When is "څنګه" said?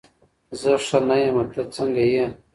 1.75-2.03